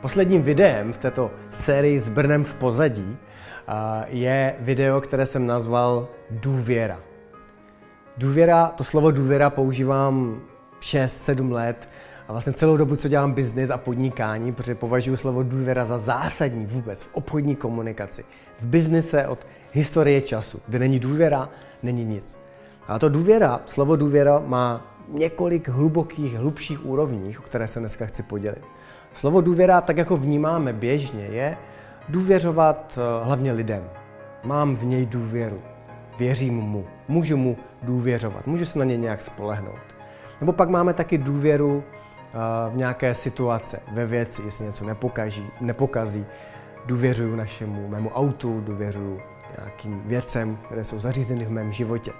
Posledním 0.00 0.42
videem 0.42 0.92
v 0.92 0.98
této 0.98 1.30
sérii 1.50 2.00
s 2.00 2.08
Brnem 2.08 2.44
v 2.44 2.54
pozadí 2.54 3.16
je 4.06 4.54
video, 4.60 5.00
které 5.00 5.26
jsem 5.26 5.46
nazval 5.46 6.08
Důvěra. 6.30 7.00
Důvěra, 8.16 8.66
to 8.66 8.84
slovo 8.84 9.10
důvěra 9.10 9.50
používám 9.50 10.40
6-7 10.80 11.52
let 11.52 11.88
a 12.28 12.32
vlastně 12.32 12.52
celou 12.52 12.76
dobu, 12.76 12.96
co 12.96 13.08
dělám 13.08 13.32
biznis 13.32 13.70
a 13.70 13.78
podnikání, 13.78 14.52
protože 14.52 14.74
považuji 14.74 15.16
slovo 15.16 15.42
důvěra 15.42 15.84
za 15.84 15.98
zásadní 15.98 16.66
vůbec 16.66 17.02
v 17.02 17.08
obchodní 17.12 17.56
komunikaci. 17.56 18.24
V 18.60 18.66
biznise 18.66 19.26
od 19.28 19.46
historie 19.72 20.22
času, 20.22 20.60
kde 20.68 20.78
není 20.78 20.98
důvěra, 20.98 21.48
není 21.82 22.04
nic. 22.04 22.38
A 22.88 22.98
to 22.98 23.08
důvěra, 23.08 23.60
slovo 23.66 23.96
důvěra 23.96 24.42
má 24.46 24.89
několik 25.12 25.68
hlubokých, 25.68 26.34
hlubších 26.34 26.86
úrovní, 26.86 27.38
o 27.38 27.42
které 27.42 27.68
se 27.68 27.80
dneska 27.80 28.06
chci 28.06 28.22
podělit. 28.22 28.62
Slovo 29.12 29.40
důvěra, 29.40 29.80
tak 29.80 29.96
jako 29.96 30.16
vnímáme 30.16 30.72
běžně, 30.72 31.24
je 31.24 31.56
důvěřovat 32.08 32.98
eh, 32.98 33.24
hlavně 33.24 33.52
lidem. 33.52 33.90
Mám 34.44 34.76
v 34.76 34.84
něj 34.84 35.06
důvěru. 35.06 35.60
Věřím 36.18 36.54
mu. 36.54 36.86
Můžu 37.08 37.36
mu 37.36 37.56
důvěřovat. 37.82 38.46
Můžu 38.46 38.64
se 38.64 38.78
na 38.78 38.84
něj 38.84 38.98
nějak 38.98 39.22
spolehnout. 39.22 39.80
Nebo 40.40 40.52
pak 40.52 40.68
máme 40.68 40.94
taky 40.94 41.18
důvěru 41.18 41.84
eh, 41.84 42.70
v 42.70 42.76
nějaké 42.76 43.14
situace, 43.14 43.80
ve 43.92 44.06
věci, 44.06 44.42
jestli 44.42 44.64
něco 44.64 44.84
nepokaží, 44.84 45.46
nepokazí. 45.60 46.26
Důvěřuju 46.86 47.36
našemu 47.36 47.88
mému 47.88 48.10
autu, 48.10 48.60
důvěřuju 48.60 49.20
nějakým 49.58 50.02
věcem, 50.04 50.58
které 50.66 50.84
jsou 50.84 50.98
zařízeny 50.98 51.44
v 51.44 51.50
mém 51.50 51.72
životě. 51.72 52.12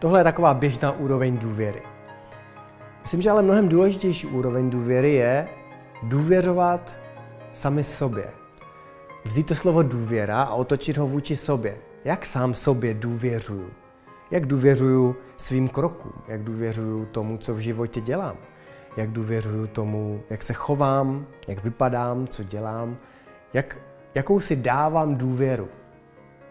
Tohle 0.00 0.20
je 0.20 0.24
taková 0.24 0.54
běžná 0.54 0.92
úroveň 0.92 1.38
důvěry. 1.38 1.82
Myslím, 3.02 3.20
že 3.20 3.30
ale 3.30 3.42
mnohem 3.42 3.68
důležitější 3.68 4.26
úroveň 4.26 4.70
důvěry 4.70 5.12
je 5.12 5.48
důvěřovat 6.02 6.96
sami 7.52 7.84
sobě. 7.84 8.30
Vzít 9.24 9.46
to 9.46 9.54
slovo 9.54 9.82
důvěra 9.82 10.42
a 10.42 10.54
otočit 10.54 10.96
ho 10.96 11.06
vůči 11.06 11.36
sobě. 11.36 11.76
Jak 12.04 12.26
sám 12.26 12.54
sobě 12.54 12.94
důvěřuju? 12.94 13.70
Jak 14.30 14.46
důvěřuju 14.46 15.16
svým 15.36 15.68
krokům? 15.68 16.12
Jak 16.28 16.44
důvěřuju 16.44 17.06
tomu, 17.06 17.38
co 17.38 17.54
v 17.54 17.58
životě 17.58 18.00
dělám? 18.00 18.36
Jak 18.96 19.10
důvěřuju 19.10 19.66
tomu, 19.66 20.22
jak 20.30 20.42
se 20.42 20.52
chovám, 20.52 21.26
jak 21.48 21.64
vypadám, 21.64 22.26
co 22.26 22.42
dělám? 22.42 22.96
Jak, 23.52 23.78
jakou 24.14 24.40
si 24.40 24.56
dávám 24.56 25.16
důvěru? 25.16 25.68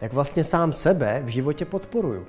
Jak 0.00 0.12
vlastně 0.12 0.44
sám 0.44 0.72
sebe 0.72 1.22
v 1.24 1.28
životě 1.28 1.64
podporuju? 1.64 2.26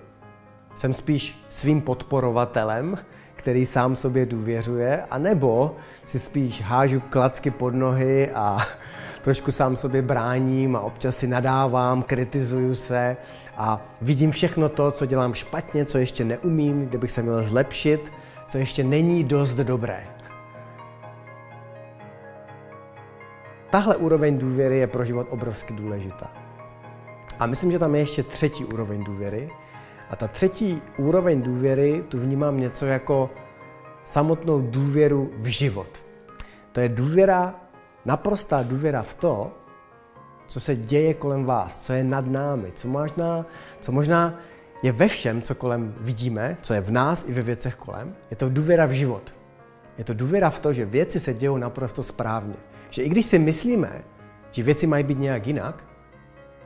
Jsem 0.75 0.93
spíš 0.93 1.45
svým 1.49 1.81
podporovatelem, 1.81 2.97
který 3.35 3.65
sám 3.65 3.95
sobě 3.95 4.25
důvěřuje, 4.25 5.03
anebo 5.11 5.75
si 6.05 6.19
spíš 6.19 6.61
hážu 6.61 6.99
klacky 7.09 7.51
pod 7.51 7.75
nohy 7.75 8.31
a 8.31 8.57
trošku 9.21 9.51
sám 9.51 9.75
sobě 9.75 10.01
bráním 10.01 10.75
a 10.75 10.79
občas 10.79 11.17
si 11.17 11.27
nadávám, 11.27 12.03
kritizuju 12.03 12.75
se 12.75 13.17
a 13.57 13.81
vidím 14.01 14.31
všechno 14.31 14.69
to, 14.69 14.91
co 14.91 15.05
dělám 15.05 15.33
špatně, 15.33 15.85
co 15.85 15.97
ještě 15.97 16.23
neumím, 16.23 16.85
kde 16.85 16.97
bych 16.97 17.11
se 17.11 17.21
měl 17.21 17.43
zlepšit, 17.43 18.11
co 18.47 18.57
ještě 18.57 18.83
není 18.83 19.23
dost 19.23 19.53
dobré. 19.53 20.07
Tahle 23.69 23.95
úroveň 23.95 24.37
důvěry 24.37 24.77
je 24.77 24.87
pro 24.87 25.05
život 25.05 25.27
obrovsky 25.29 25.73
důležitá. 25.73 26.33
A 27.39 27.45
myslím, 27.45 27.71
že 27.71 27.79
tam 27.79 27.95
je 27.95 28.01
ještě 28.01 28.23
třetí 28.23 28.65
úroveň 28.65 29.03
důvěry, 29.03 29.49
a 30.09 30.15
ta 30.15 30.27
třetí 30.27 30.81
úroveň 30.97 31.41
důvěry, 31.41 32.03
tu 32.09 32.19
vnímám 32.19 32.59
něco 32.59 32.85
jako 32.85 33.29
samotnou 34.03 34.61
důvěru 34.61 35.31
v 35.37 35.45
život. 35.45 36.05
To 36.71 36.79
je 36.79 36.89
důvěra, 36.89 37.55
naprostá 38.05 38.63
důvěra 38.63 39.01
v 39.01 39.13
to, 39.13 39.51
co 40.47 40.59
se 40.59 40.75
děje 40.75 41.13
kolem 41.13 41.45
vás, 41.45 41.85
co 41.85 41.93
je 41.93 42.03
nad 42.03 42.27
námi, 42.27 42.71
co 42.71 42.87
možná, 42.87 43.45
co 43.79 43.91
možná 43.91 44.39
je 44.83 44.91
ve 44.91 45.07
všem, 45.07 45.41
co 45.41 45.55
kolem 45.55 45.95
vidíme, 45.99 46.57
co 46.61 46.73
je 46.73 46.81
v 46.81 46.91
nás 46.91 47.29
i 47.29 47.33
ve 47.33 47.41
věcech 47.41 47.75
kolem. 47.75 48.15
Je 48.31 48.37
to 48.37 48.49
důvěra 48.49 48.85
v 48.85 48.91
život. 48.91 49.33
Je 49.97 50.03
to 50.03 50.13
důvěra 50.13 50.49
v 50.49 50.59
to, 50.59 50.73
že 50.73 50.85
věci 50.85 51.19
se 51.19 51.33
dějou 51.33 51.57
naprosto 51.57 52.03
správně. 52.03 52.55
Že 52.89 53.03
i 53.03 53.09
když 53.09 53.25
si 53.25 53.39
myslíme, 53.39 54.03
že 54.51 54.63
věci 54.63 54.87
mají 54.87 55.03
být 55.03 55.19
nějak 55.19 55.47
jinak, 55.47 55.83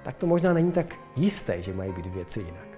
tak 0.04 0.16
to 0.16 0.28
možná 0.28 0.54
není 0.54 0.72
tak 0.72 0.96
jisté, 1.16 1.64
že 1.64 1.74
mají 1.74 1.92
být 1.92 2.06
věci 2.06 2.40
jinak. 2.40 2.69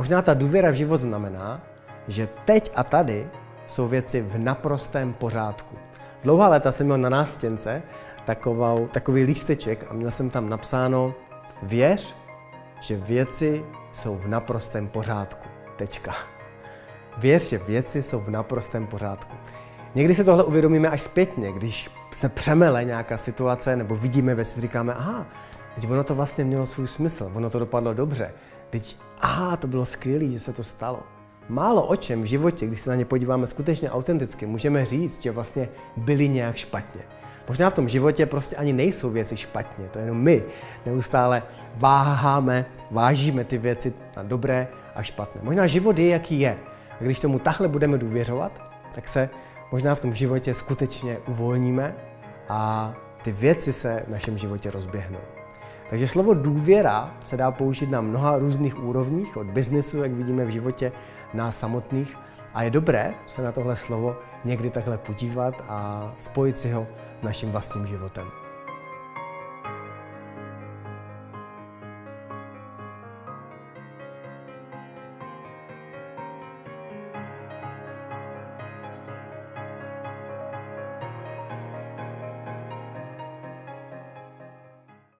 Možná 0.00 0.22
ta 0.22 0.34
důvěra 0.34 0.70
v 0.70 0.74
život 0.74 1.00
znamená, 1.00 1.60
že 2.08 2.28
teď 2.44 2.72
a 2.74 2.84
tady 2.84 3.28
jsou 3.66 3.88
věci 3.88 4.20
v 4.20 4.38
naprostém 4.38 5.12
pořádku. 5.12 5.76
Dlouhá 6.22 6.48
léta 6.48 6.72
jsem 6.72 6.86
měl 6.86 6.98
na 6.98 7.08
nástěnce 7.08 7.82
takovou, 8.24 8.88
takový 8.88 9.22
lísteček 9.22 9.86
a 9.90 9.94
měl 9.94 10.10
jsem 10.10 10.30
tam 10.30 10.48
napsáno 10.48 11.14
Věř, 11.62 12.14
že 12.80 12.96
věci 12.96 13.64
jsou 13.92 14.16
v 14.16 14.28
naprostém 14.28 14.88
pořádku. 14.88 15.48
Tečka. 15.76 16.14
Věř, 17.18 17.48
že 17.48 17.58
věci 17.58 18.02
jsou 18.02 18.20
v 18.20 18.30
naprostém 18.30 18.86
pořádku. 18.86 19.36
Někdy 19.94 20.14
se 20.14 20.24
tohle 20.24 20.44
uvědomíme 20.44 20.88
až 20.88 21.02
zpětně, 21.02 21.52
když 21.52 21.90
se 22.14 22.28
přemele 22.28 22.84
nějaká 22.84 23.16
situace 23.16 23.76
nebo 23.76 23.96
vidíme 23.96 24.34
věci, 24.34 24.60
říkáme, 24.60 24.94
aha, 24.94 25.26
teď 25.74 25.90
ono 25.90 26.04
to 26.04 26.14
vlastně 26.14 26.44
mělo 26.44 26.66
svůj 26.66 26.88
smysl, 26.88 27.30
ono 27.34 27.50
to 27.50 27.58
dopadlo 27.58 27.94
dobře, 27.94 28.32
teď, 28.70 28.96
aha, 29.20 29.56
to 29.56 29.66
bylo 29.66 29.84
skvělé, 29.84 30.26
že 30.26 30.40
se 30.40 30.52
to 30.52 30.64
stalo. 30.64 31.02
Málo 31.48 31.86
o 31.86 31.96
čem 31.96 32.22
v 32.22 32.24
životě, 32.24 32.66
když 32.66 32.80
se 32.80 32.90
na 32.90 32.96
ně 32.96 33.04
podíváme 33.04 33.46
skutečně 33.46 33.90
autenticky, 33.90 34.46
můžeme 34.46 34.84
říct, 34.84 35.22
že 35.22 35.30
vlastně 35.30 35.68
byli 35.96 36.28
nějak 36.28 36.56
špatně. 36.56 37.02
Možná 37.48 37.70
v 37.70 37.74
tom 37.74 37.88
životě 37.88 38.26
prostě 38.26 38.56
ani 38.56 38.72
nejsou 38.72 39.10
věci 39.10 39.36
špatně, 39.36 39.88
to 39.88 39.98
je 39.98 40.04
jenom 40.04 40.18
my. 40.18 40.42
Neustále 40.86 41.42
váháme, 41.76 42.66
vážíme 42.90 43.44
ty 43.44 43.58
věci 43.58 43.92
na 44.16 44.22
dobré 44.22 44.68
a 44.94 45.02
špatné. 45.02 45.40
Možná 45.44 45.66
život 45.66 45.98
je, 45.98 46.08
jaký 46.08 46.40
je. 46.40 46.58
A 47.00 47.04
když 47.04 47.20
tomu 47.20 47.38
takhle 47.38 47.68
budeme 47.68 47.98
důvěřovat, 47.98 48.62
tak 48.94 49.08
se 49.08 49.30
možná 49.72 49.94
v 49.94 50.00
tom 50.00 50.14
životě 50.14 50.54
skutečně 50.54 51.18
uvolníme 51.28 51.94
a 52.48 52.94
ty 53.22 53.32
věci 53.32 53.72
se 53.72 54.02
v 54.06 54.10
našem 54.10 54.38
životě 54.38 54.70
rozběhnou. 54.70 55.39
Takže 55.90 56.08
slovo 56.08 56.34
důvěra 56.34 57.14
se 57.22 57.36
dá 57.36 57.50
použít 57.50 57.90
na 57.90 58.00
mnoha 58.00 58.38
různých 58.38 58.84
úrovních, 58.84 59.36
od 59.36 59.46
biznesu, 59.46 60.02
jak 60.02 60.12
vidíme 60.12 60.44
v 60.44 60.48
životě, 60.50 60.92
nás 61.34 61.58
samotných. 61.58 62.16
A 62.54 62.62
je 62.62 62.70
dobré 62.70 63.14
se 63.26 63.42
na 63.42 63.52
tohle 63.52 63.76
slovo 63.76 64.16
někdy 64.44 64.70
takhle 64.70 64.98
podívat 64.98 65.64
a 65.68 66.10
spojit 66.18 66.58
si 66.58 66.70
ho 66.70 66.86
s 67.20 67.22
naším 67.22 67.50
vlastním 67.50 67.86
životem. 67.86 68.26